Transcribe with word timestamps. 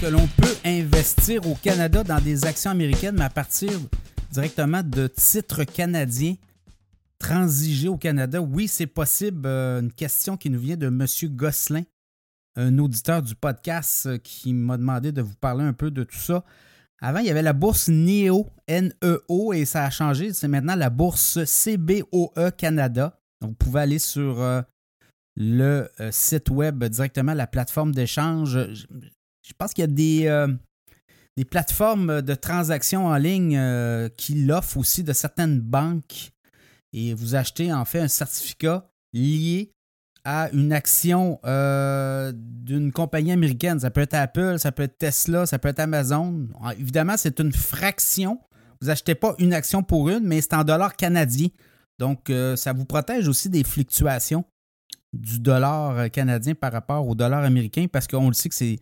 que 0.00 0.06
l'on 0.06 0.26
peut 0.26 0.56
investir 0.64 1.46
au 1.46 1.54
Canada 1.54 2.02
dans 2.02 2.20
des 2.20 2.46
actions 2.46 2.70
américaines, 2.70 3.16
mais 3.18 3.24
à 3.24 3.30
partir 3.30 3.70
directement 4.30 4.82
de 4.82 5.06
titres 5.08 5.64
canadiens 5.64 6.36
transigés 7.18 7.88
au 7.88 7.98
Canada? 7.98 8.40
Oui, 8.40 8.66
c'est 8.66 8.86
possible. 8.86 9.42
Euh, 9.44 9.80
une 9.80 9.92
question 9.92 10.38
qui 10.38 10.48
nous 10.48 10.58
vient 10.58 10.76
de 10.76 10.86
M. 10.86 11.06
Gosselin, 11.34 11.82
un 12.56 12.78
auditeur 12.78 13.22
du 13.22 13.34
podcast 13.34 14.06
euh, 14.06 14.18
qui 14.18 14.54
m'a 14.54 14.78
demandé 14.78 15.12
de 15.12 15.20
vous 15.20 15.34
parler 15.34 15.64
un 15.64 15.74
peu 15.74 15.90
de 15.90 16.04
tout 16.04 16.18
ça. 16.18 16.44
Avant, 17.02 17.18
il 17.18 17.26
y 17.26 17.30
avait 17.30 17.42
la 17.42 17.52
bourse 17.52 17.88
NEO, 17.88 18.46
N-E-O, 18.68 19.52
et 19.52 19.66
ça 19.66 19.84
a 19.84 19.90
changé. 19.90 20.32
C'est 20.32 20.48
maintenant 20.48 20.76
la 20.76 20.88
bourse 20.88 21.40
CBOE 21.44 22.50
Canada. 22.56 23.20
Donc, 23.42 23.50
vous 23.50 23.56
pouvez 23.56 23.80
aller 23.80 23.98
sur 23.98 24.40
euh, 24.40 24.62
le 25.36 25.88
site 26.10 26.48
web 26.48 26.82
directement, 26.84 27.34
la 27.34 27.46
plateforme 27.46 27.92
d'échange. 27.92 28.58
Je 29.50 29.54
pense 29.58 29.74
qu'il 29.74 29.82
y 29.82 29.84
a 29.84 29.88
des, 29.88 30.26
euh, 30.26 30.46
des, 31.36 31.44
plateformes 31.44 32.22
de 32.22 32.34
transactions 32.34 33.06
en 33.06 33.16
ligne 33.16 33.56
euh, 33.58 34.08
qui 34.16 34.34
l'offrent 34.34 34.78
aussi 34.78 35.02
de 35.02 35.12
certaines 35.12 35.60
banques. 35.60 36.30
Et 36.92 37.14
vous 37.14 37.34
achetez 37.34 37.72
en 37.72 37.84
fait 37.84 37.98
un 37.98 38.08
certificat 38.08 38.88
lié 39.12 39.72
à 40.24 40.50
une 40.52 40.72
action 40.72 41.40
euh, 41.44 42.32
d'une 42.34 42.92
compagnie 42.92 43.32
américaine. 43.32 43.80
Ça 43.80 43.90
peut 43.90 44.02
être 44.02 44.14
Apple, 44.14 44.58
ça 44.58 44.70
peut 44.70 44.84
être 44.84 44.98
Tesla, 44.98 45.46
ça 45.46 45.58
peut 45.58 45.68
être 45.68 45.80
Amazon. 45.80 46.48
Évidemment, 46.78 47.16
c'est 47.16 47.40
une 47.40 47.52
fraction. 47.52 48.38
Vous 48.80 48.86
n'achetez 48.86 49.16
pas 49.16 49.34
une 49.38 49.52
action 49.52 49.82
pour 49.82 50.10
une, 50.10 50.24
mais 50.24 50.40
c'est 50.40 50.54
en 50.54 50.62
dollars 50.62 50.94
canadiens. 50.94 51.48
Donc, 51.98 52.32
ça 52.56 52.72
vous 52.72 52.84
protège 52.84 53.28
aussi 53.28 53.50
des 53.50 53.64
fluctuations 53.64 54.44
du 55.12 55.38
dollar 55.38 56.10
canadien 56.10 56.54
par 56.54 56.72
rapport 56.72 57.06
au 57.06 57.14
dollar 57.14 57.44
américain 57.44 57.86
parce 57.90 58.06
qu'on 58.06 58.28
le 58.28 58.34
sait 58.34 58.48
que 58.48 58.54
c'est 58.54 58.78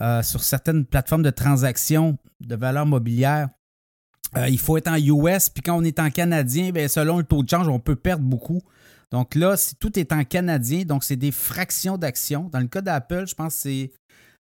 euh, 0.00 0.22
sur 0.22 0.42
certaines 0.42 0.84
plateformes 0.84 1.22
de 1.22 1.30
transactions 1.30 2.18
de 2.40 2.56
valeur 2.56 2.86
mobilière, 2.86 3.48
euh, 4.36 4.48
il 4.48 4.58
faut 4.58 4.76
être 4.76 4.88
en 4.88 4.96
US, 4.96 5.48
puis 5.48 5.62
quand 5.62 5.76
on 5.76 5.84
est 5.84 5.98
en 5.98 6.10
canadien, 6.10 6.70
bien, 6.70 6.86
selon 6.88 7.18
le 7.18 7.24
taux 7.24 7.42
de 7.42 7.48
change, 7.48 7.68
on 7.68 7.80
peut 7.80 7.96
perdre 7.96 8.24
beaucoup. 8.24 8.60
Donc 9.10 9.34
là, 9.34 9.56
si 9.56 9.74
tout 9.76 9.98
est 9.98 10.12
en 10.12 10.24
canadien, 10.24 10.84
donc 10.84 11.02
c'est 11.02 11.16
des 11.16 11.32
fractions 11.32 11.96
d'actions. 11.96 12.48
Dans 12.52 12.60
le 12.60 12.66
cas 12.66 12.82
d'Apple, 12.82 13.26
je 13.26 13.34
pense 13.34 13.54
que 13.54 13.60
c'est 13.60 13.92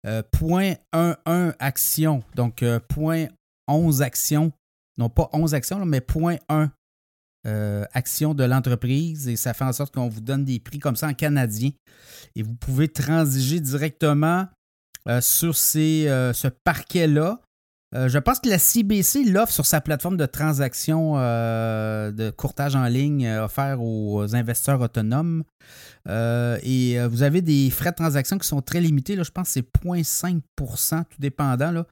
euh, 0.06 0.22
0.11 0.34 1.54
actions, 1.60 2.24
donc 2.36 2.62
0.11 2.62 3.30
euh, 3.70 4.04
actions, 4.04 4.52
non 4.98 5.10
pas 5.10 5.30
11 5.34 5.54
actions, 5.56 5.84
mais 5.86 6.00
0.1 6.00 6.70
actions 7.94 8.36
de 8.36 8.44
l'entreprise 8.44 9.28
et 9.28 9.36
ça 9.36 9.56
fait 9.56 9.64
en 9.64 9.74
sorte 9.74 9.96
qu'on 9.96 10.08
vous 10.08 10.22
donne 10.22 10.46
des 10.46 10.60
prix 10.60 10.78
comme 10.78 10.96
ça 10.96 11.08
en 11.08 11.16
canadien. 11.16 11.72
Et 12.36 12.44
vous 12.44 12.54
pouvez 12.54 12.88
transiger 12.88 13.60
directement 13.60 14.42
euh, 14.42 14.61
sur 15.22 15.54
euh, 15.76 16.34
ce 16.34 16.48
parquet-là. 16.64 17.40
Euh, 17.94 18.08
je 18.08 18.18
pense 18.20 18.40
que 18.40 18.48
la 18.48 18.58
CBC 18.58 19.26
l'offre 19.26 19.52
sur 19.52 19.66
sa 19.66 19.82
plateforme 19.82 20.16
de 20.16 20.26
transaction 20.26 21.16
de 21.16 22.30
courtage 22.30 22.76
en 22.76 22.86
ligne 22.86 23.28
offert 23.28 23.82
aux 23.82 24.34
investisseurs 24.34 24.80
autonomes. 24.80 25.44
et 26.08 26.98
vous 27.10 27.24
avez 27.24 27.42
des 27.42 27.70
frais 27.70 27.92
de 27.92 27.96
transaction 27.96 28.38
qui 28.38 28.48
sont 28.48 28.62
très 28.62 28.80
limités. 28.80 29.16
Là, 29.16 29.24
je 29.24 29.32
pense 29.32 29.48
que 29.48 29.54
c'est 29.54 29.86
0,5% 29.86 31.04
tout 31.04 31.06
dépendant. 31.20 31.86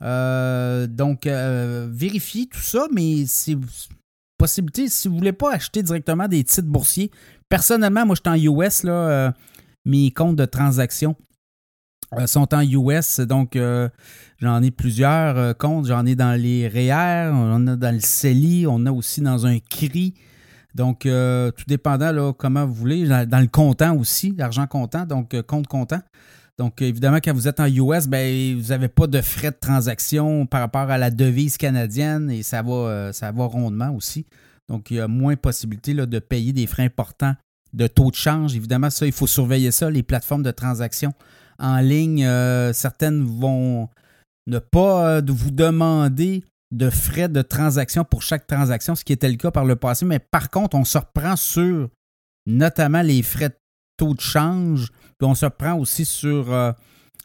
Là. 0.00 0.86
donc, 0.88 1.26
vérifiez 1.26 2.46
tout 2.46 2.58
ça, 2.58 2.86
mais 2.92 3.24
c'est 3.26 3.56
possibilité, 4.38 4.88
si 4.88 5.08
vous 5.08 5.14
ne 5.14 5.20
voulez 5.20 5.32
pas 5.32 5.52
acheter 5.52 5.82
directement 5.82 6.28
des 6.28 6.42
titres 6.44 6.68
boursiers, 6.68 7.10
personnellement, 7.48 8.04
moi, 8.04 8.16
je 8.16 8.28
suis 8.30 8.50
en 8.50 8.52
US, 8.52 8.84
mes 9.84 10.10
comptes 10.10 10.36
de 10.36 10.44
transaction 10.44 11.16
euh, 12.14 12.26
sont 12.26 12.54
en 12.54 12.60
US, 12.60 13.20
donc 13.20 13.56
euh, 13.56 13.88
j'en 14.40 14.62
ai 14.62 14.70
plusieurs 14.70 15.36
euh, 15.36 15.52
comptes. 15.54 15.86
J'en 15.86 16.06
ai 16.06 16.14
dans 16.14 16.40
les 16.40 16.68
REER, 16.68 17.30
on 17.32 17.66
a 17.66 17.76
dans 17.76 17.94
le 17.94 18.00
CELI, 18.00 18.66
on 18.68 18.86
a 18.86 18.92
aussi 18.92 19.20
dans 19.20 19.46
un 19.46 19.58
CRI. 19.58 20.14
Donc, 20.74 21.04
tout 21.04 21.64
dépendant 21.66 22.12
là, 22.12 22.34
comment 22.34 22.66
vous 22.66 22.74
voulez. 22.74 23.08
Dans, 23.08 23.40
le 23.40 23.46
comptant 23.46 23.96
aussi, 23.96 24.34
l'argent 24.36 24.66
comptant, 24.66 25.06
donc 25.06 25.40
compte 25.46 25.66
comptant. 25.66 26.02
Donc, 26.58 26.82
évidemment, 26.82 27.16
quand 27.16 27.32
vous 27.32 27.48
êtes 27.48 27.60
en 27.60 27.66
US, 27.66 28.06
ben, 28.06 28.54
vous 28.58 28.68
n'avez 28.68 28.88
pas 28.88 29.06
de 29.06 29.22
frais 29.22 29.52
de 29.52 29.56
transaction 29.58 30.44
par 30.44 30.60
rapport 30.60 30.90
à 30.90 30.98
la 30.98 31.10
devise 31.10 31.56
canadienne 31.56 32.30
et 32.30 32.42
ça 32.42 32.60
va, 32.60 33.10
ça 33.14 33.32
va 33.32 33.46
rondement 33.46 33.90
aussi. 33.94 34.26
Donc, 34.68 34.90
il 34.90 34.98
y 34.98 35.00
a 35.00 35.08
moins 35.08 35.32
de 35.32 35.38
possibilité 35.38 35.94
là, 35.94 36.04
de 36.04 36.18
payer 36.18 36.52
des 36.52 36.66
frais 36.66 36.84
importants 36.84 37.36
de 37.72 37.86
taux 37.86 38.10
de 38.10 38.16
change. 38.16 38.54
Évidemment, 38.54 38.90
ça, 38.90 39.06
il 39.06 39.12
faut 39.12 39.26
surveiller 39.26 39.70
ça, 39.70 39.90
les 39.90 40.02
plateformes 40.02 40.42
de 40.42 40.50
transaction 40.50 41.14
en 41.58 41.78
ligne, 41.78 42.24
euh, 42.24 42.72
certaines 42.72 43.24
vont 43.24 43.88
ne 44.46 44.58
pas 44.58 45.16
euh, 45.16 45.22
vous 45.26 45.50
demander 45.50 46.44
de 46.72 46.90
frais 46.90 47.28
de 47.28 47.42
transaction 47.42 48.04
pour 48.04 48.22
chaque 48.22 48.46
transaction, 48.46 48.94
ce 48.94 49.04
qui 49.04 49.12
était 49.12 49.28
le 49.28 49.36
cas 49.36 49.50
par 49.50 49.64
le 49.64 49.76
passé. 49.76 50.04
Mais 50.04 50.18
par 50.18 50.50
contre, 50.50 50.76
on 50.76 50.84
se 50.84 50.98
reprend 50.98 51.36
sur 51.36 51.88
notamment 52.46 53.02
les 53.02 53.22
frais 53.22 53.50
de 53.50 53.56
taux 53.96 54.14
de 54.14 54.20
change, 54.20 54.90
puis 55.18 55.28
on 55.28 55.34
se 55.34 55.44
reprend 55.46 55.74
aussi 55.74 56.04
sur 56.04 56.52
euh, 56.52 56.72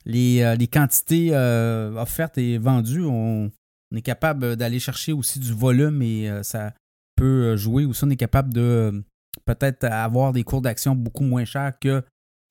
les, 0.06 0.68
quantités 0.72 1.36
offertes 1.36 2.38
et 2.38 2.58
vendues. 2.58 3.06
On, 3.06 3.52
est 3.94 4.02
capable 4.02 4.56
d'aller 4.56 4.80
chercher 4.80 5.12
aussi 5.12 5.38
du 5.38 5.52
volume 5.52 6.02
et 6.02 6.32
ça 6.44 6.74
peut 7.18 7.58
jouer. 7.58 7.84
Aussi, 7.84 8.06
on 8.06 8.10
est 8.10 8.16
capable 8.16 8.54
de 8.54 9.04
peut-être 9.44 9.84
avoir 9.84 10.32
des 10.32 10.44
cours 10.46 10.62
d'action 10.62 10.96
beaucoup 10.96 11.26
moins 11.26 11.44
chers 11.44 11.78
que 11.78 12.02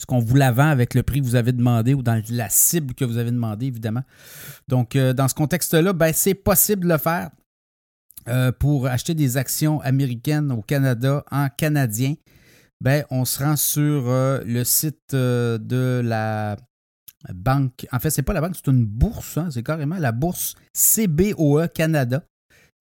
ce 0.01 0.07
qu'on 0.07 0.19
vous 0.19 0.37
la 0.37 0.51
vend 0.51 0.71
avec 0.71 0.95
le 0.95 1.03
prix 1.03 1.21
que 1.21 1.27
vous 1.27 1.35
avez 1.35 1.53
demandé 1.53 1.93
ou 1.93 2.03
dans 2.03 2.21
la 2.31 2.49
cible 2.49 2.95
que 2.95 3.05
vous 3.05 3.19
avez 3.19 3.31
demandé, 3.31 3.67
évidemment. 3.67 4.03
Donc, 4.67 4.97
euh, 4.97 5.13
dans 5.13 5.29
ce 5.29 5.35
contexte-là, 5.35 5.93
ben, 5.93 6.13
c'est 6.15 6.35
possible 6.35 6.85
de 6.85 6.89
le 6.89 6.97
faire 6.97 7.29
euh, 8.29 8.51
pour 8.51 8.87
acheter 8.87 9.15
des 9.15 9.37
actions 9.37 9.79
américaines 9.83 10.53
au 10.53 10.63
Canada 10.63 11.23
en 11.31 11.49
canadien. 11.51 12.15
Ben, 12.81 13.05
on 13.11 13.27
se 13.27 13.45
rend 13.45 13.57
sur 13.57 14.09
euh, 14.09 14.41
le 14.47 14.65
site 14.65 15.15
de 15.15 16.01
la 16.03 16.57
banque. 17.35 17.87
En 17.93 17.99
fait, 17.99 18.09
ce 18.09 18.23
n'est 18.23 18.25
pas 18.25 18.33
la 18.33 18.41
banque, 18.41 18.57
c'est 18.57 18.71
une 18.71 18.87
bourse. 18.87 19.37
Hein, 19.37 19.51
c'est 19.51 19.63
carrément 19.63 19.99
la 19.99 20.13
bourse 20.13 20.55
CBOE 20.73 21.69
Canada. 21.75 22.23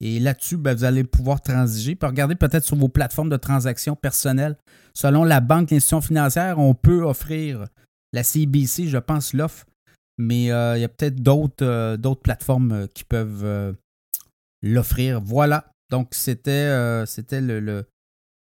Et 0.01 0.19
là-dessus, 0.19 0.57
ben, 0.57 0.75
vous 0.75 0.85
allez 0.85 1.03
pouvoir 1.03 1.41
transiger. 1.41 1.95
Puis 1.95 2.07
regarder 2.07 2.35
peut-être 2.35 2.63
sur 2.63 2.77
vos 2.77 2.87
plateformes 2.87 3.29
de 3.29 3.37
transactions 3.37 3.95
personnelles. 3.95 4.57
Selon 4.93 5.23
la 5.23 5.41
banque, 5.41 5.71
l'institution 5.71 6.01
financière, 6.01 6.57
on 6.57 6.73
peut 6.73 7.03
offrir 7.03 7.65
la 8.13 8.23
CBC, 8.23 8.87
je 8.87 8.97
pense, 8.97 9.33
l'offre. 9.33 9.65
Mais 10.17 10.51
euh, 10.51 10.77
il 10.77 10.81
y 10.81 10.83
a 10.83 10.89
peut-être 10.89 11.21
d'autres, 11.21 11.65
euh, 11.65 12.15
plateformes 12.21 12.71
euh, 12.71 12.87
qui 12.87 13.03
peuvent 13.03 13.75
l'offrir. 14.61 15.21
Voilà. 15.21 15.71
Donc, 15.89 16.09
c'était, 16.11 17.05
c'était 17.07 17.41
le, 17.41 17.85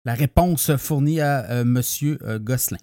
la 0.06 0.14
réponse 0.14 0.76
fournie 0.76 1.22
à 1.22 1.62
M. 1.62 1.82
Gosselin. 2.40 2.78